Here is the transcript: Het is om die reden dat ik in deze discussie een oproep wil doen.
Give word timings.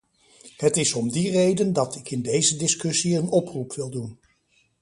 Het 0.57 0.77
is 0.77 0.93
om 0.93 1.09
die 1.11 1.31
reden 1.31 1.73
dat 1.73 1.95
ik 1.95 2.09
in 2.11 2.21
deze 2.21 2.55
discussie 2.57 3.17
een 3.17 3.29
oproep 3.29 3.73
wil 3.73 3.89
doen. 3.89 4.19